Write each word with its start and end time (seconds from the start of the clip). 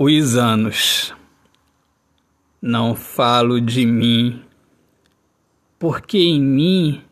os 0.00 0.36
anos. 0.36 1.12
Não 2.62 2.94
falo 2.94 3.60
de 3.60 3.84
mim, 3.84 4.44
porque 5.76 6.18
em 6.18 6.40
mim 6.40 7.02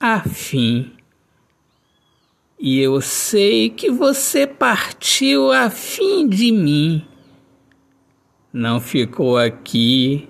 há 0.00 0.20
fim. 0.20 0.92
E 2.58 2.80
eu 2.80 3.00
sei 3.00 3.70
que 3.70 3.90
você 3.90 4.44
partiu 4.44 5.52
a 5.52 5.70
fim 5.70 6.28
de 6.28 6.50
mim. 6.50 7.06
Não 8.52 8.80
ficou 8.80 9.38
aqui, 9.38 10.28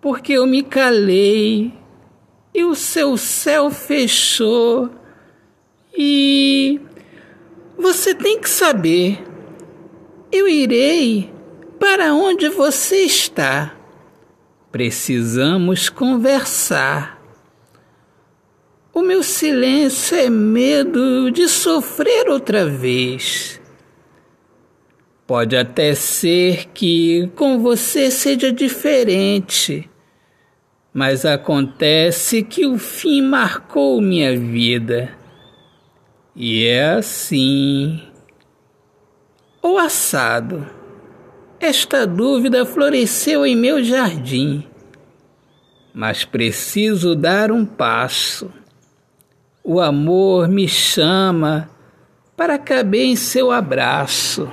porque 0.00 0.32
eu 0.32 0.46
me 0.46 0.62
calei 0.62 1.72
e 2.54 2.64
o 2.64 2.74
seu 2.74 3.18
céu 3.18 3.70
fechou. 3.70 4.90
E 5.96 6.80
você 7.76 8.14
tem 8.14 8.40
que 8.40 8.48
saber 8.48 9.33
eu 10.34 10.48
irei 10.48 11.32
para 11.78 12.12
onde 12.12 12.48
você 12.48 13.02
está. 13.02 13.72
Precisamos 14.72 15.88
conversar. 15.88 17.22
O 18.92 19.00
meu 19.00 19.22
silêncio 19.22 20.16
é 20.16 20.28
medo 20.28 21.30
de 21.30 21.48
sofrer 21.48 22.28
outra 22.28 22.66
vez. 22.66 23.60
Pode 25.24 25.56
até 25.56 25.94
ser 25.94 26.66
que 26.74 27.30
com 27.36 27.60
você 27.60 28.10
seja 28.10 28.52
diferente, 28.52 29.88
mas 30.92 31.24
acontece 31.24 32.42
que 32.42 32.66
o 32.66 32.76
fim 32.76 33.22
marcou 33.22 34.00
minha 34.00 34.36
vida. 34.36 35.16
E 36.34 36.64
é 36.66 36.90
assim 36.90 38.02
ou 39.64 39.78
assado? 39.78 40.68
Esta 41.58 42.06
dúvida 42.06 42.66
floresceu 42.66 43.46
em 43.46 43.56
meu 43.56 43.82
jardim, 43.82 44.68
mas 45.94 46.22
preciso 46.22 47.14
dar 47.14 47.50
um 47.50 47.64
passo. 47.64 48.52
O 49.62 49.80
amor 49.80 50.48
me 50.48 50.68
chama 50.68 51.70
para 52.36 52.58
caber 52.58 53.06
em 53.06 53.16
seu 53.16 53.50
abraço. 53.50 54.52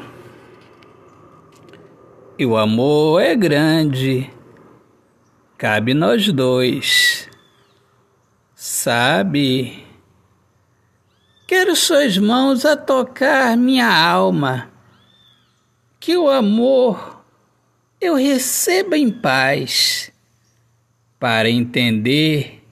E 2.40 2.46
o 2.46 2.56
amor 2.56 3.22
é 3.22 3.36
grande, 3.36 4.32
cabe 5.58 5.94
nós 5.94 6.32
dois. 6.32 7.30
Sabe? 8.56 9.86
Quero 11.46 11.76
suas 11.76 12.18
mãos 12.18 12.64
a 12.64 12.78
tocar 12.78 13.58
minha 13.58 13.94
alma 13.94 14.71
que 16.02 16.18
o 16.18 16.28
amor 16.32 17.24
eu 18.02 18.16
receba 18.16 18.98
em 18.98 19.12
paz, 19.12 20.12
para 21.20 21.48
entender 21.48 22.64